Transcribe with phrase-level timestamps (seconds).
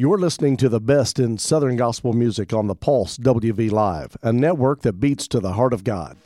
[0.00, 4.32] You're listening to the best in Southern gospel music on the Pulse WV Live, a
[4.32, 6.16] network that beats to the heart of God.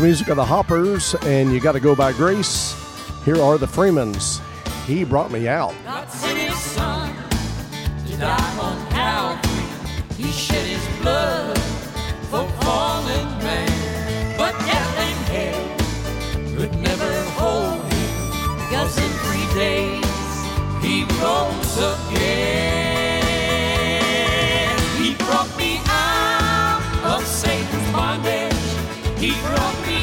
[0.00, 2.76] Music of the Hoppers, and you got to go by grace.
[3.24, 4.40] Here are the Freemans.
[4.86, 5.74] He brought me out.
[29.20, 29.97] He brought me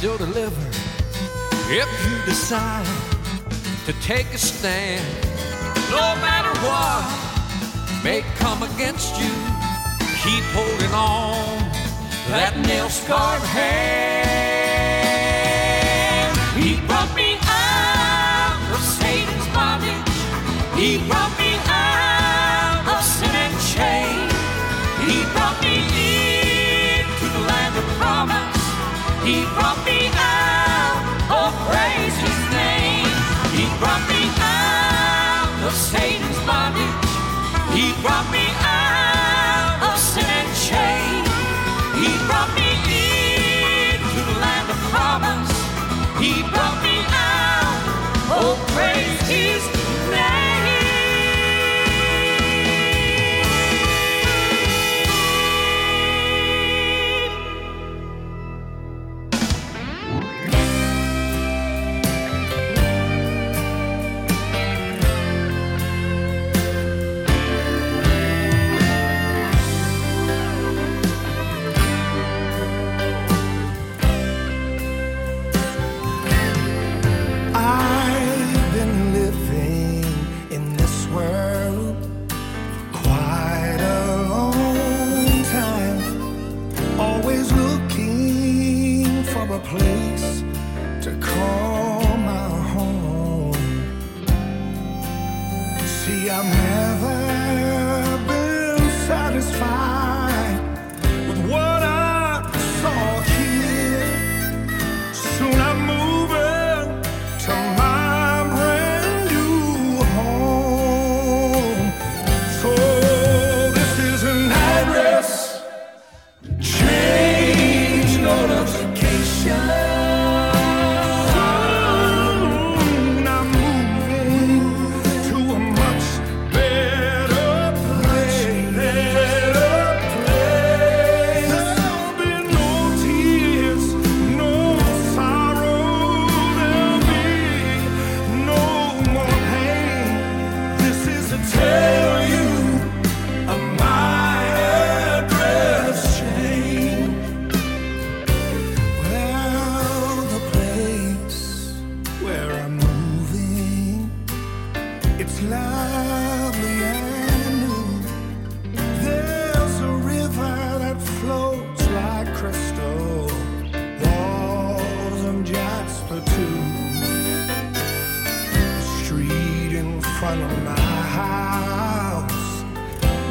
[0.00, 0.66] still deliver
[1.68, 2.86] if you decide
[3.84, 5.04] to take a stand.
[5.90, 7.04] No matter what
[8.02, 9.28] may come against you,
[10.24, 11.58] keep holding on
[12.32, 14.24] that nail scarred hand.
[16.56, 20.16] He brought me out of Satan's bondage.
[20.80, 21.39] He brought
[38.02, 38.59] brought me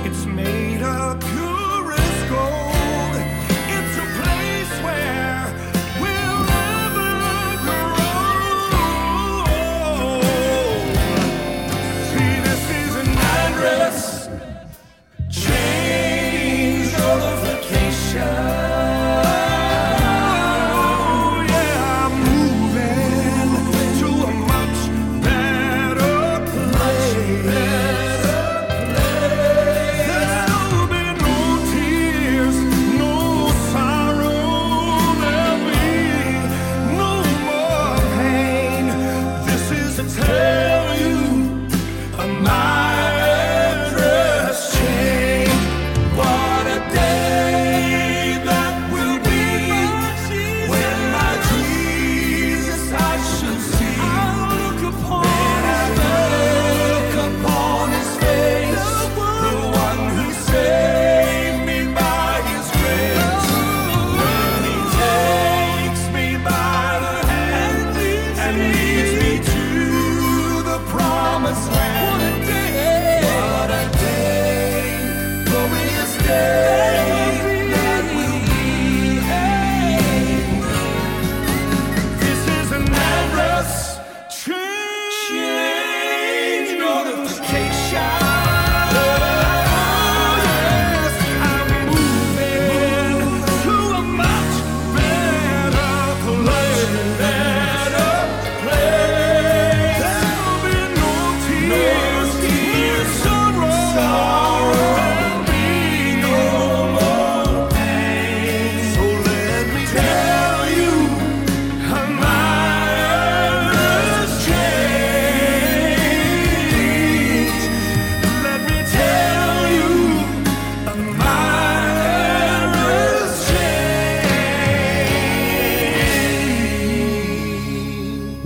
[0.06, 1.49] It's made up.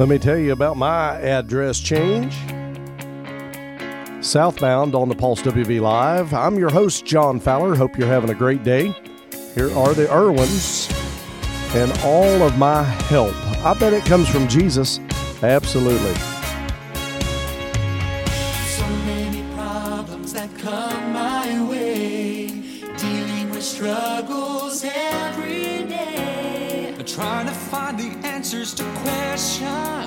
[0.03, 2.33] Let me tell you about my address change.
[4.19, 6.33] Southbound on the Pulse WV Live.
[6.33, 7.73] I'm your host, John Fowler.
[7.73, 8.93] Hope you're having a great day.
[9.55, 10.91] Here are the Erwins
[11.73, 13.33] and all of my help.
[13.63, 14.99] I bet it comes from Jesus.
[15.41, 16.15] Absolutely.
[18.65, 22.47] So many problems that come my way,
[22.97, 29.22] dealing with struggles every day, trying to find the answers to questions
[29.59, 30.02] that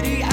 [0.00, 0.29] already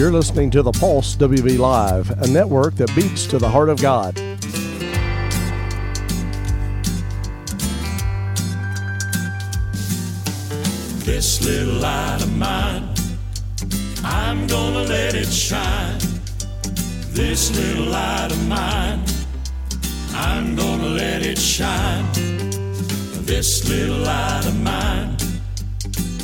[0.00, 3.82] You're listening to the Pulse WV Live, a network that beats to the heart of
[3.82, 4.14] God.
[11.04, 12.88] this little light of mine,
[14.02, 15.98] I'm gonna let it shine.
[17.12, 19.04] This little light of mine,
[20.14, 22.06] I'm gonna let it shine.
[23.26, 25.18] This little light of mine,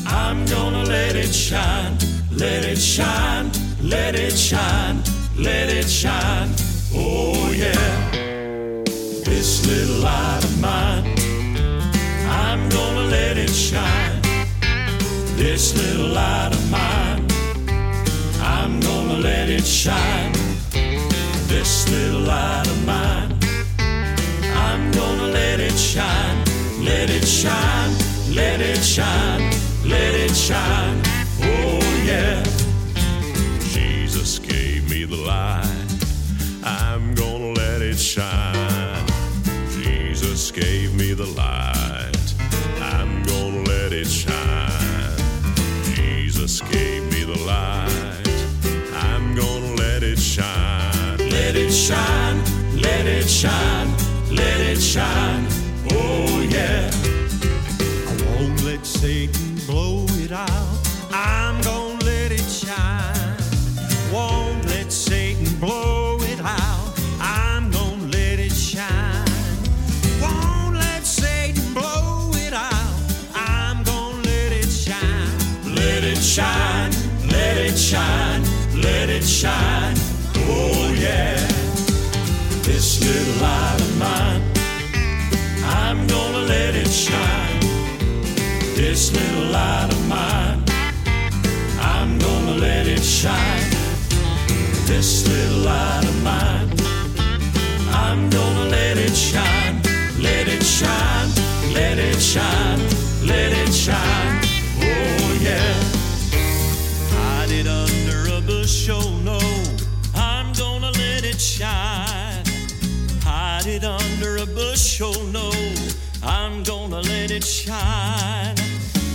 [0.06, 1.98] I'm gonna let it shine.
[2.36, 3.50] Let it shine,
[3.88, 5.00] let it shine,
[5.36, 6.50] let it shine.
[6.94, 8.12] Oh yeah.
[9.24, 11.04] This little light of mine,
[12.28, 14.20] I'm gonna let it shine.
[15.36, 17.26] This little light of mine,
[18.40, 20.32] I'm gonna let it shine.
[21.46, 23.38] This little light of mine,
[24.56, 26.44] I'm gonna let it shine.
[26.82, 27.92] Let it shine,
[28.34, 29.50] let it shine,
[29.84, 31.00] let it shine.
[31.42, 32.45] Oh yeah
[35.26, 35.88] light.
[36.62, 39.06] I'm gonna let it shine.
[39.72, 42.34] Jesus gave me the light.
[42.80, 45.18] I'm gonna let it shine.
[45.94, 48.28] Jesus gave me the light.
[48.94, 51.18] I'm gonna let it shine.
[51.18, 52.38] Let it shine.
[52.80, 53.88] Let it shine.
[54.30, 55.46] Let it shine.
[55.90, 57.05] Oh yeah.
[79.42, 79.94] Shine.
[80.48, 81.36] Oh yeah.
[82.62, 84.42] This little light of mine,
[85.62, 87.60] I'm gonna let it shine.
[88.74, 90.64] This little light of mine,
[91.78, 93.68] I'm gonna let it shine.
[94.86, 96.70] This little light of mine,
[97.92, 99.82] I'm gonna let it shine.
[100.18, 101.28] Let it shine,
[101.74, 102.80] let it shine,
[103.26, 104.35] let it shine.
[111.56, 112.44] Shine.
[113.22, 115.50] Hide it under a bushel, oh no.
[116.22, 118.56] I'm gonna let it shine.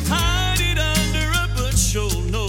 [0.10, 2.48] Hide it under a bushel, oh no.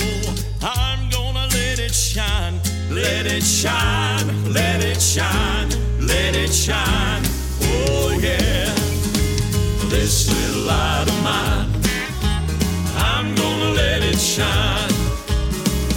[0.62, 2.58] I'm gonna let it shine.
[2.90, 5.68] Let it shine, let it shine,
[6.00, 7.22] let it shine.
[7.60, 8.74] Oh yeah.
[9.90, 11.68] This little light of mine,
[12.96, 14.88] I'm gonna let it shine.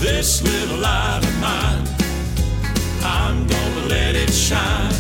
[0.03, 1.24] This little light
[4.45, 4.93] shine.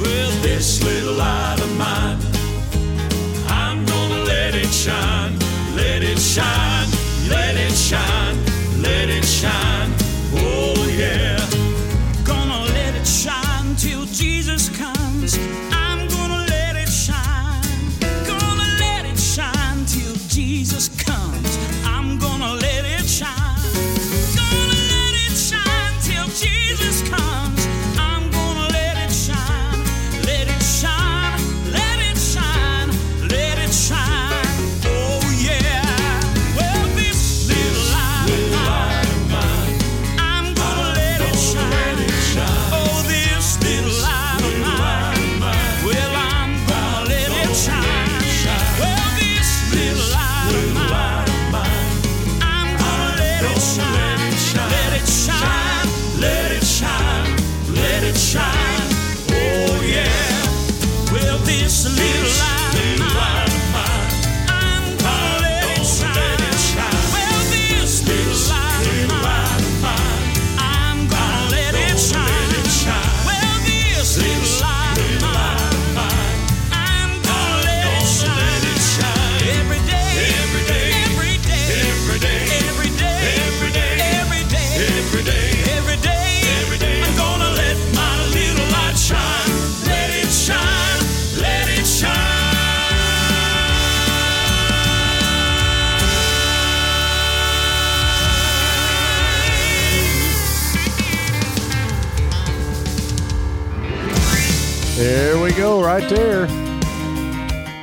[0.00, 2.18] Well, this little light of mine,
[3.48, 5.36] I'm gonna let it shine.
[5.74, 6.88] Let it shine,
[7.28, 8.29] let it shine,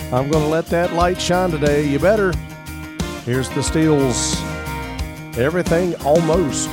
[0.09, 1.85] I'm going to let that light shine today.
[1.85, 2.31] You better.
[3.25, 4.39] Here's the Steeles.
[5.37, 6.69] Everything almost.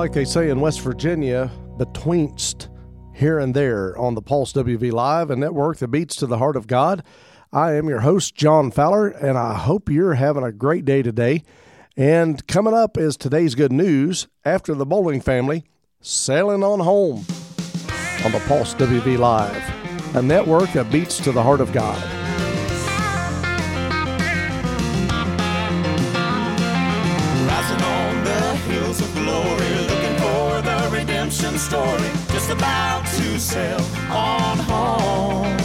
[0.00, 2.74] like they say in West Virginia, betweenst
[3.14, 6.56] here and there on the Pulse WV Live, a network that beats to the heart
[6.56, 7.04] of God.
[7.52, 11.42] I am your host, John Fowler, and I hope you're having a great day today.
[11.98, 15.64] And coming up is today's good news after the bowling family
[16.00, 17.26] sailing on home
[18.24, 22.19] on the Pulse WV Live, a network that beats to the heart of God.
[32.50, 35.56] about to sail on home.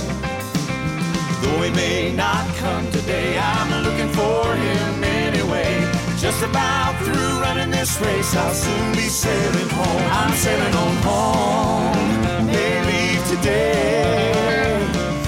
[1.41, 5.71] Though he may not come today, I'm looking for him anyway.
[6.17, 10.03] Just about through running this race, I'll soon be sailing home.
[10.11, 12.45] I'm sailing on home.
[12.47, 14.31] May leave today,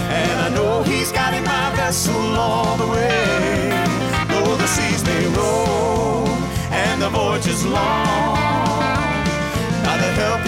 [0.09, 3.69] and I know he's got in my vessel all the way.
[4.29, 6.27] Though the seas may roll
[6.71, 8.37] and the voyage is long,
[9.83, 10.46] by the help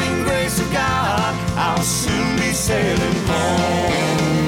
[1.79, 4.47] I'll soon be sailing home.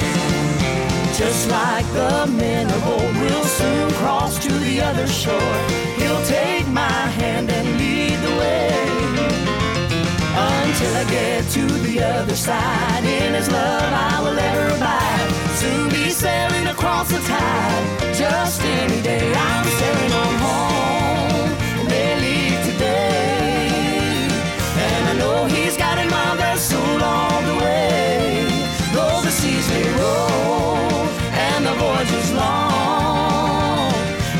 [1.15, 5.58] Just like the men of old, we'll soon cross to the other shore.
[5.96, 8.67] He'll take my hand and lead the way.
[10.36, 15.32] Until I get to the other side, in his love I will ever abide.
[15.56, 18.13] Soon be sailing across the tide.
[18.13, 21.20] Just any day I'm sailing on home.
[27.01, 28.47] All the way.
[28.93, 31.07] Though the seas may roll
[31.49, 33.91] and the voyage is long,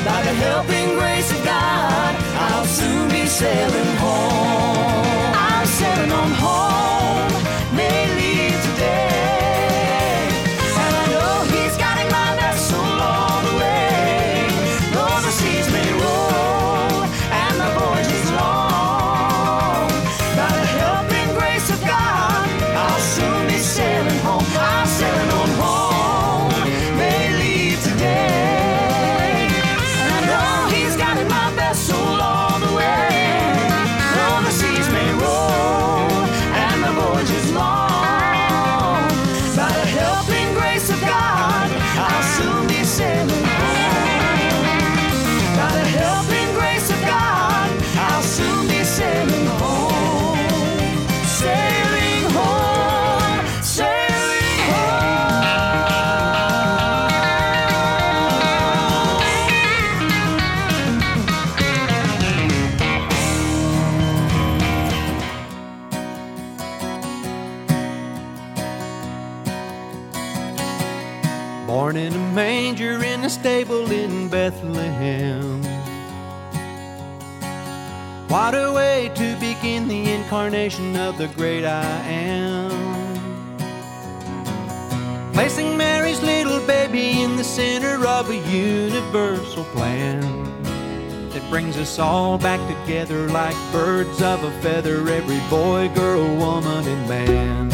[0.06, 2.16] by the helping grace of God,
[2.48, 4.81] I'll soon be sailing home.
[80.62, 82.70] Of the great I am.
[85.34, 90.22] Placing Mary's little baby in the center of a universal plan
[91.32, 96.88] that brings us all back together like birds of a feather, every boy, girl, woman,
[96.88, 97.72] and man.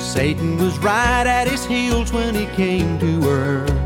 [0.00, 3.85] Satan was right at his heels when he came to earth.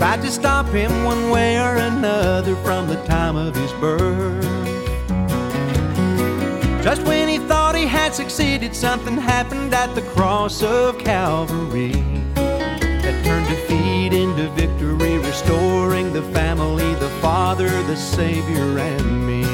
[0.00, 4.42] Tried to stop him one way or another from the time of his birth.
[6.82, 11.92] Just when he thought he had succeeded, something happened at the cross of Calvary
[12.34, 19.44] that turned defeat into victory, restoring the family, the Father, the Savior, and me.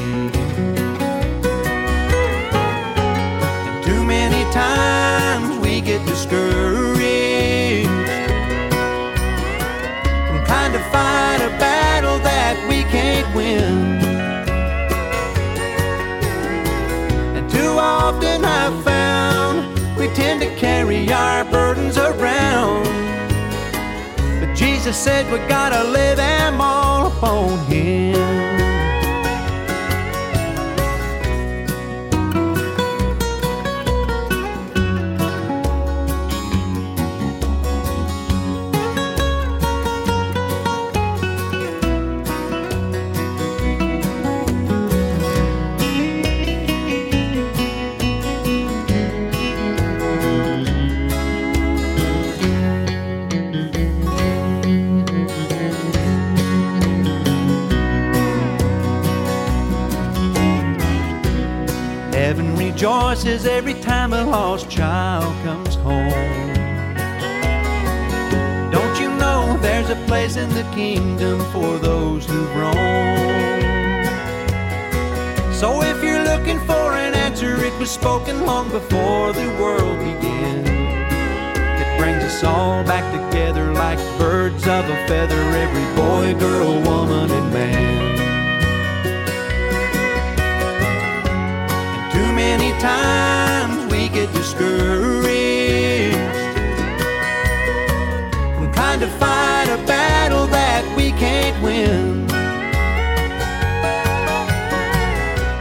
[3.67, 6.96] And Too many times we get discouraged
[10.93, 13.99] fight a battle that we can't win.
[17.37, 22.85] And too often I've found we tend to carry our burdens around.
[24.41, 28.46] But Jesus said we gotta lay them all upon Him.
[63.37, 66.55] Rejoices every time a lost child comes home.
[68.71, 72.77] Don't you know there's a place in the kingdom for those who've roamed?
[75.55, 80.67] So if you're looking for an answer, it was spoken long before the world began.
[81.81, 87.31] It brings us all back together like birds of a feather, every boy, girl, woman,
[87.31, 88.06] and man.
[92.81, 96.17] Times we get discouraged
[98.57, 102.29] from trying to fight a battle that we can't win.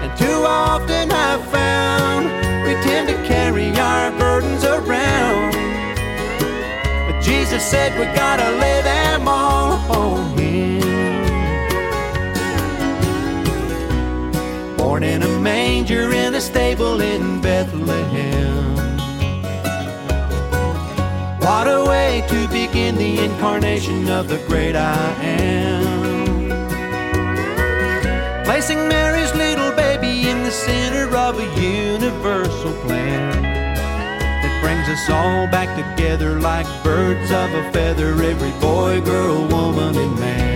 [0.03, 2.25] And too often I've found
[2.65, 5.53] we tend to carry our burdens around.
[7.07, 9.04] But Jesus said we gotta lay them
[16.35, 18.75] a stable in Bethlehem.
[21.39, 26.49] What a way to begin the incarnation of the great I am.
[28.43, 35.47] Placing Mary's little baby in the center of a universal plan that brings us all
[35.47, 40.54] back together like birds of a feather, every boy, girl, woman, and man.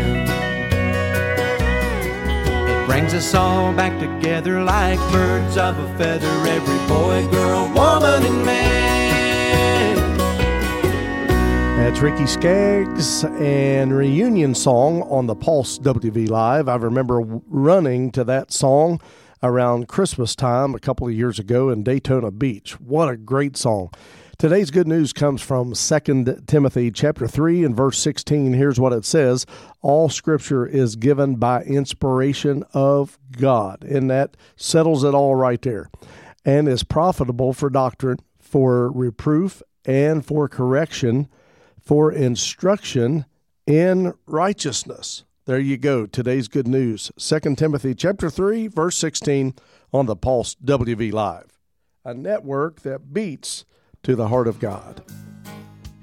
[3.10, 8.46] Brings us all back together like birds of a feather, every boy, girl, woman, and
[8.46, 9.96] man.
[11.78, 16.70] That's Ricky Skaggs and reunion song on the Pulse WV Live.
[16.70, 19.02] I remember running to that song
[19.42, 22.80] around Christmas time a couple of years ago in Daytona Beach.
[22.80, 23.90] What a great song.
[24.40, 28.54] Today's good news comes from 2 Timothy chapter 3 and verse 16.
[28.54, 29.46] Here's what it says.
[29.82, 33.84] All scripture is given by inspiration of God.
[33.84, 35.90] And that settles it all right there.
[36.46, 41.28] And is profitable for doctrine, for reproof, and for correction,
[41.82, 43.26] for instruction
[43.68, 45.26] in righteousness.
[45.48, 46.06] There you go.
[46.06, 47.12] Today's good news.
[47.18, 49.56] 2 Timothy chapter 3 verse 16
[49.92, 51.60] on the Pulse WV Live.
[52.06, 53.66] A network that beats
[54.04, 55.02] to the heart of God.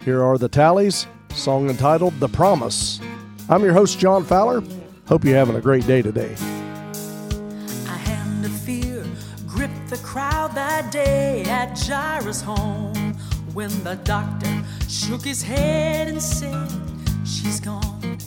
[0.05, 3.01] Here are the Talleys, song entitled The Promise.
[3.49, 4.63] I'm your host John Fowler.
[5.09, 6.35] Hope you're having a great day today.
[6.35, 9.05] A hand of fear
[9.47, 13.15] gripped the crowd that day at Jairus' home
[13.55, 16.69] when the doctor shook his head and said,
[17.25, 18.19] She's gone.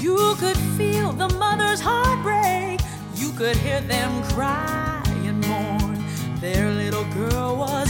[0.00, 2.80] You could feel the mother's heartbreak.
[3.16, 6.04] You could hear them cry and mourn.
[6.40, 6.70] Their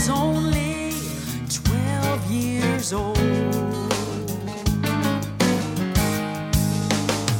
[0.09, 0.93] only
[1.49, 3.15] 12 years old.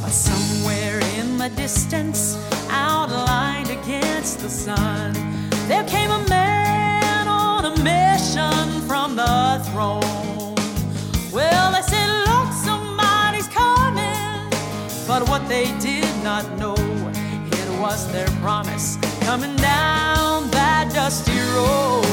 [0.02, 2.36] But somewhere in the distance,
[2.70, 5.12] outlined against the sun,
[5.68, 10.54] there came a man on a mission from the throne.
[11.32, 14.50] Well, they said, Look, somebody's coming.
[15.06, 22.05] But what they did not know, it was their promise coming down that dusty road.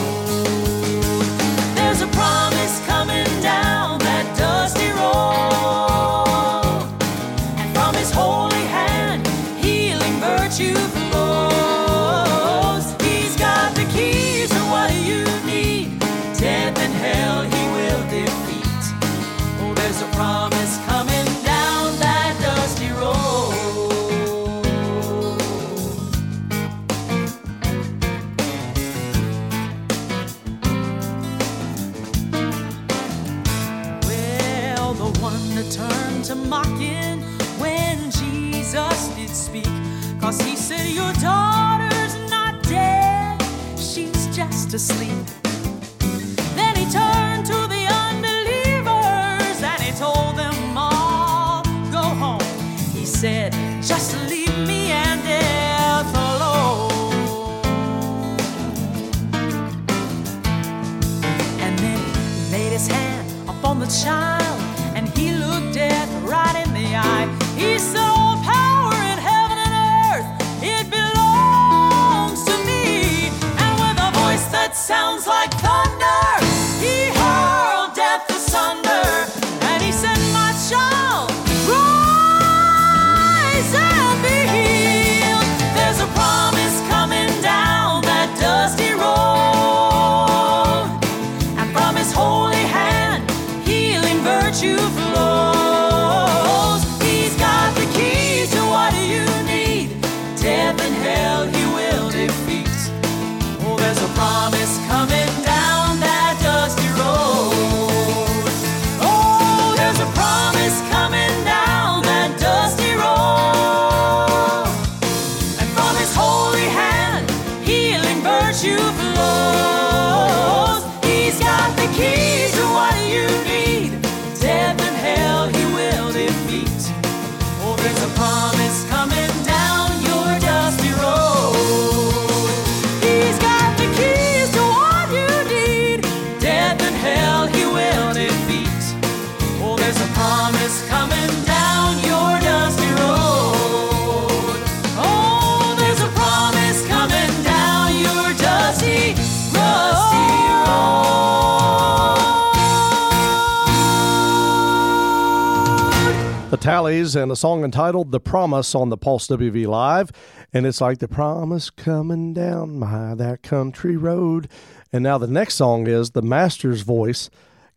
[156.63, 160.13] Talleys and a song entitled The Promise on the Pulse WV Live.
[160.53, 164.47] And it's like the promise coming down my that country road.
[164.93, 167.29] And now the next song is The Master's Voice.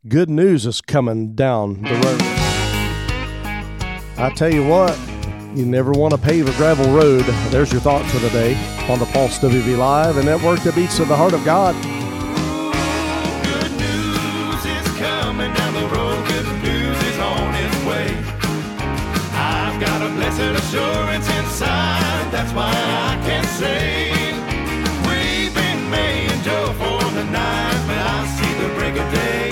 [0.07, 2.23] Good news is coming down the road.
[4.19, 4.97] I tell you what,
[5.53, 7.25] you never want to pave a gravel road.
[7.51, 8.55] There's your thought for the day
[8.89, 11.75] on the Pulse WV Live, a network that beats to the heart of God.
[20.67, 22.27] Assurance inside.
[22.33, 22.73] That's why
[23.11, 24.11] I can say,
[25.07, 29.47] Weeping may endure for the night, but I see the break of day.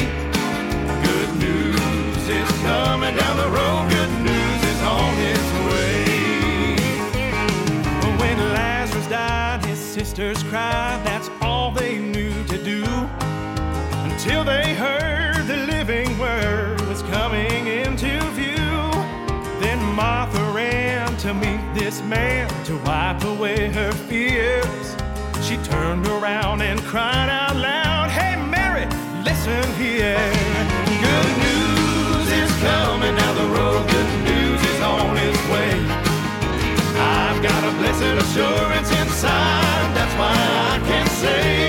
[1.09, 3.83] Good news is coming down the road.
[3.99, 6.77] Good news is on its way.
[8.21, 11.01] When Lazarus died, his sisters cried.
[11.05, 12.83] That's all they knew to do.
[14.09, 14.64] Until they
[21.95, 24.97] this man to wipe away her fears.
[25.43, 28.87] She turned around and cried out loud, Hey Mary,
[29.23, 30.19] listen here.
[31.07, 33.87] Good news is coming down the road.
[33.89, 35.73] Good news is on its way.
[36.99, 39.87] I've got a blessed assurance inside.
[39.95, 40.35] That's why
[40.73, 41.64] I can say,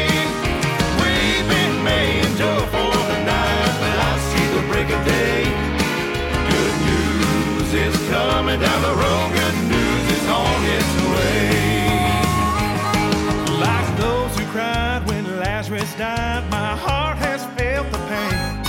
[15.75, 18.63] Lazarus died, my heart has felt the pain.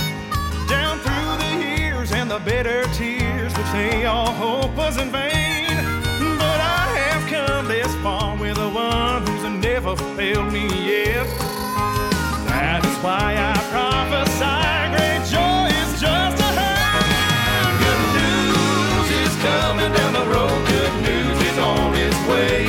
[0.67, 5.71] Down through the years and the bitter tears which say all hope was in vain.
[6.37, 11.27] But I have come this far with the one who's never failed me yet.
[12.51, 17.71] That is why I prophesy great joy is just ahead.
[17.83, 20.59] Good news is coming down the road.
[20.75, 22.67] Good news is on its way.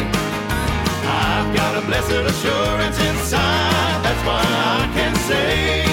[1.26, 3.77] I've got a blessed assurance inside.
[4.18, 5.84] That's why I can say,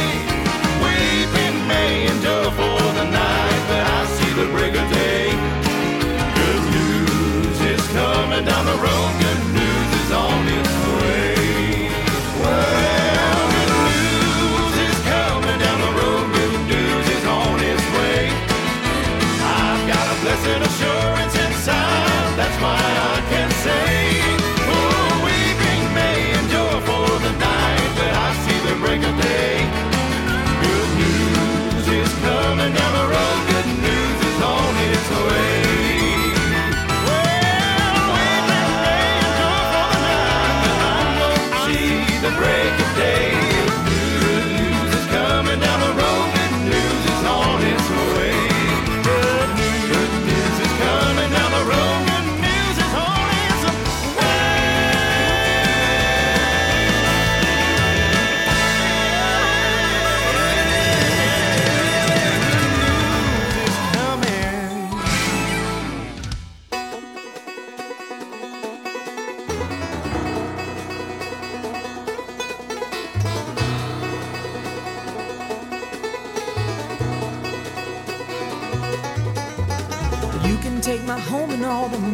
[0.82, 5.30] Weeping may endure for the night, but I see the break of day.
[6.34, 9.12] Good news is coming down the road.
[9.22, 9.35] Good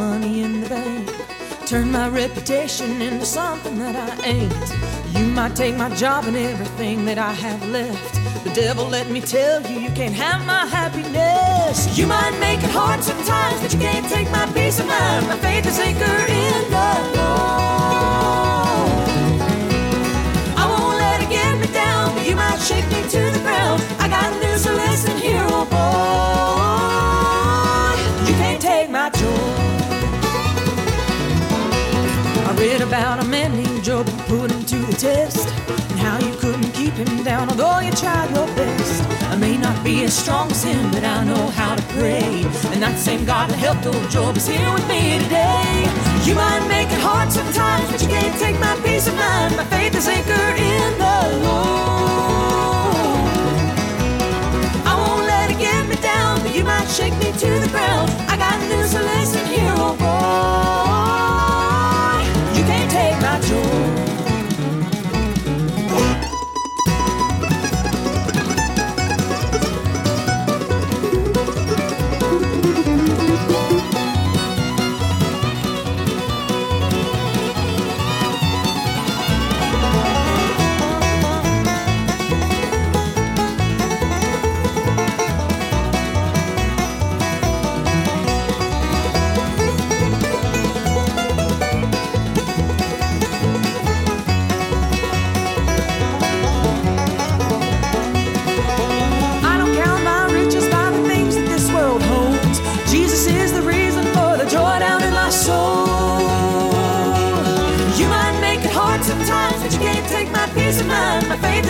[0.01, 1.07] money in the bank.
[1.67, 4.67] Turn my reputation into something that I ain't.
[5.15, 8.13] You might take my job and everything that I have left.
[8.45, 11.77] The devil, let me tell you, you can't have my happiness.
[11.97, 15.27] You might make it hard sometimes, but you can't take my peace of mind.
[15.27, 18.00] My faith is anchored in the Lord.
[34.31, 35.45] Put him to the test,
[35.91, 39.03] and how you couldn't keep him down, although you tried your best.
[39.23, 42.45] I may not be as strong as him, but I know how to pray.
[42.71, 45.83] And that same God that helped old Job is here with me today.
[46.23, 49.57] You might make it hard sometimes, but you can't take my peace of mind.
[49.57, 52.95] My faith is anchored in the Lord.
[54.87, 58.07] I won't let it get me down, but you might shake me to the ground.
[58.31, 58.60] I got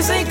[0.09, 0.30] mind.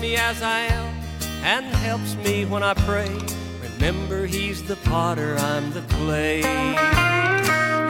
[0.00, 0.94] me as I am
[1.44, 3.10] and helps me when I pray.
[3.62, 6.38] Remember, He's the potter, I'm the clay.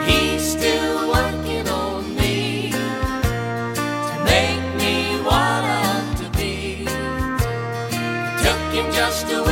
[0.05, 6.85] He's still working on me to make me what I'm to be.
[8.43, 9.50] Took Him just a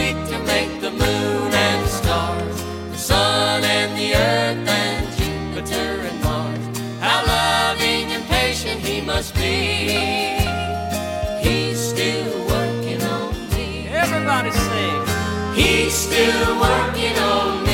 [16.10, 17.69] still working on me.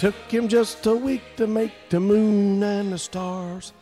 [0.00, 3.74] Took him just a week to make the moon and the stars.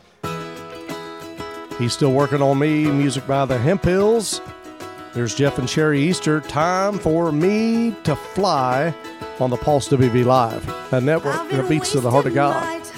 [1.77, 4.41] He's still working on me, music by the Hemphills.
[5.13, 6.41] There's Jeff and Sheri Easter.
[6.41, 8.93] Time for me to fly
[9.39, 12.88] on the Pulse WV Live, a network that beats to the heart of God.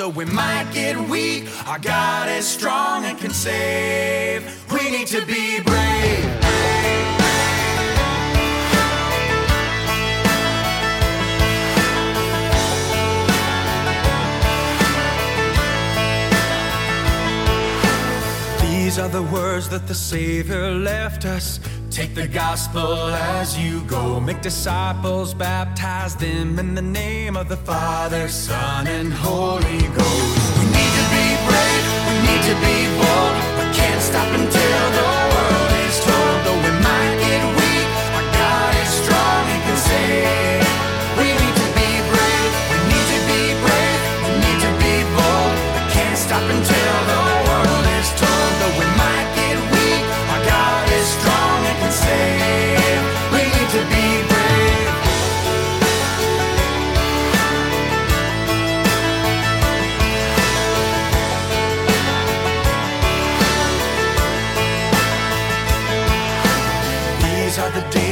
[0.00, 4.42] Though we might get weak, our God is strong and can save.
[4.72, 6.24] We need to be brave.
[18.62, 21.60] These are the words that the Savior left us.
[22.00, 24.18] Take the gospel as you go.
[24.20, 30.58] Make disciples, baptize them in the name of the Father, Son, and Holy Ghost.
[30.58, 33.34] We need to be brave, we need to be bold.
[33.58, 35.09] We can't stop until the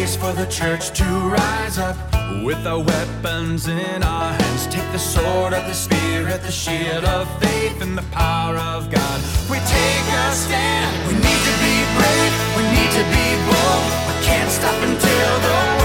[0.08, 1.96] days for the church to rise up
[2.44, 4.66] with our weapons in our hands.
[4.66, 9.20] Take the sword of the Spirit, the shield of faith, and the power of God.
[9.50, 10.94] We take a stand.
[11.08, 12.34] We need to be brave.
[12.56, 13.88] We need to be bold.
[14.08, 15.77] We can't stop until the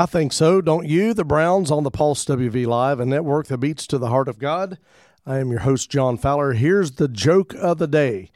[0.00, 1.12] I think so, don't you?
[1.12, 4.38] The Browns on the Pulse WV Live, a network that beats to the heart of
[4.38, 4.78] God.
[5.26, 6.54] I am your host, John Fowler.
[6.54, 8.30] Here's the joke of the day.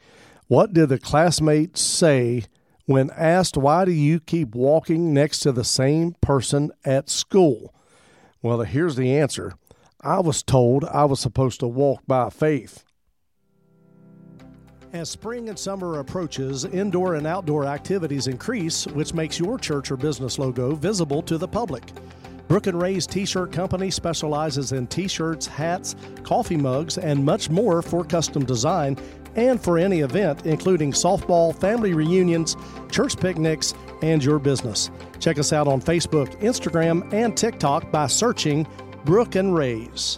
[0.47, 2.43] What did the classmates say
[2.85, 7.73] when asked, Why do you keep walking next to the same person at school?
[8.43, 9.55] Well, here's the answer
[9.99, 12.83] I was told I was supposed to walk by faith.
[14.95, 19.97] As spring and summer approaches, indoor and outdoor activities increase, which makes your church or
[19.97, 21.83] business logo visible to the public.
[22.47, 28.05] Brook and Ray's T-shirt company specializes in t-shirts, hats, coffee mugs, and much more for
[28.05, 28.97] custom design
[29.35, 32.55] and for any event, including softball, family reunions,
[32.89, 34.91] church picnics, and your business.
[35.19, 38.65] Check us out on Facebook, Instagram, and TikTok by searching
[39.03, 40.17] Brook and Ray's.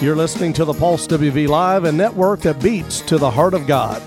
[0.00, 3.66] You're listening to the Pulse WV Live, a network that beats to the heart of
[3.66, 4.02] God.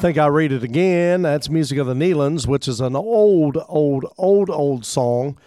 [0.00, 1.20] think I read it again.
[1.20, 5.38] That's Music of the Nelons, which is an old, old, old, old song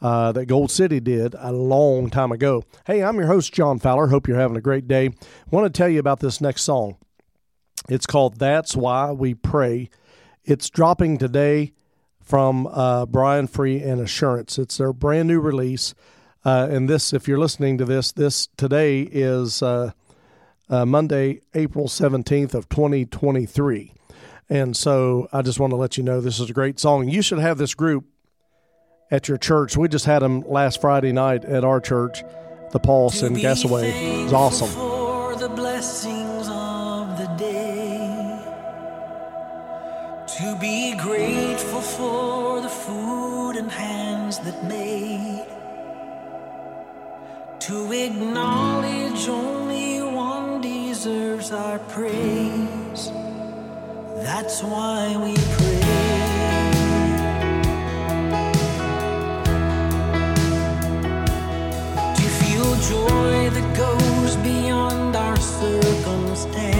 [0.00, 2.62] uh, that Gold City did a long time ago.
[2.86, 4.06] Hey, I'm your host, John Fowler.
[4.06, 5.10] Hope you're having a great day.
[5.50, 6.98] Want to tell you about this next song.
[7.88, 9.90] It's called That's Why We Pray.
[10.44, 11.72] It's dropping today
[12.22, 14.56] from uh, Brian Free and Assurance.
[14.56, 15.96] It's their brand new release.
[16.44, 19.90] Uh, and this, if you're listening to this, this today is uh,
[20.68, 23.94] uh Monday, April 17th of 2023.
[24.48, 27.08] And so I just want to let you know this is a great song.
[27.08, 28.04] You should have this group
[29.10, 29.76] at your church.
[29.76, 32.22] We just had them last Friday night at our church,
[32.72, 34.24] the Pulse and Gassaway.
[34.24, 34.68] It's awesome.
[34.68, 38.42] For the blessings of the day,
[40.38, 45.46] to be grateful for the food and hands that made,
[47.60, 52.65] to acknowledge only one deserves our praise.
[54.26, 55.80] That's why we pray.
[62.16, 66.75] To feel joy that goes beyond our circumstance.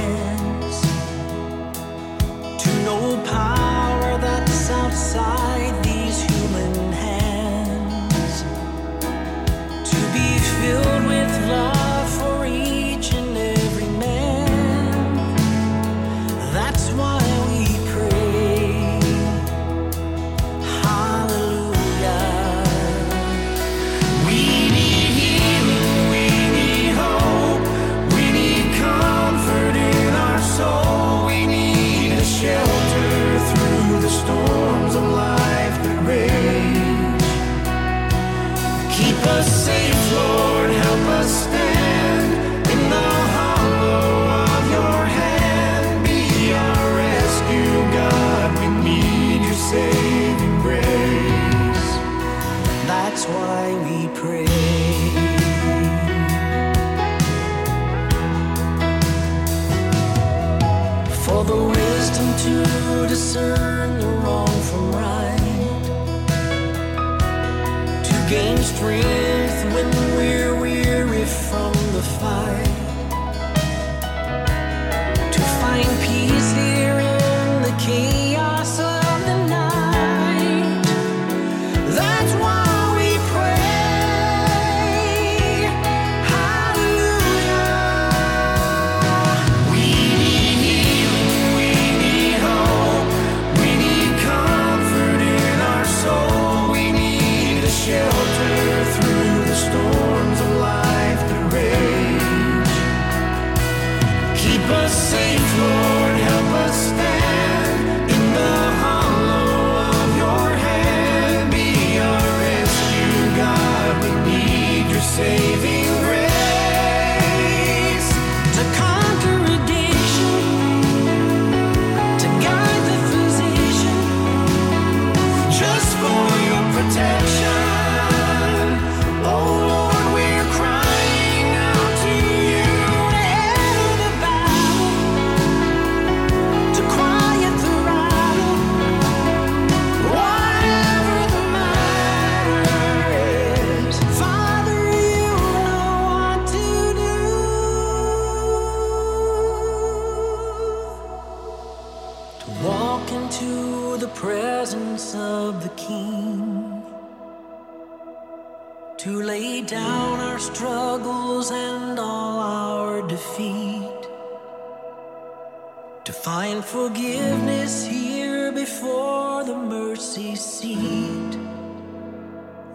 [166.76, 171.32] forgiveness here before the mercy seat.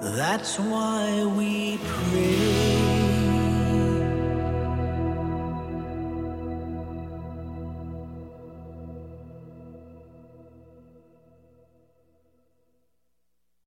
[0.01, 2.90] That's why we pray.